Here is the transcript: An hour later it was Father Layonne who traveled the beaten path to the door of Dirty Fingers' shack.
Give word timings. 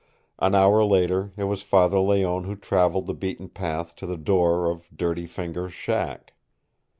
An 0.39 0.55
hour 0.55 0.83
later 0.83 1.31
it 1.37 1.43
was 1.43 1.61
Father 1.61 1.99
Layonne 1.99 2.45
who 2.45 2.55
traveled 2.55 3.05
the 3.05 3.13
beaten 3.13 3.49
path 3.49 3.95
to 3.97 4.07
the 4.07 4.17
door 4.17 4.67
of 4.71 4.89
Dirty 4.89 5.27
Fingers' 5.27 5.73
shack. 5.73 6.33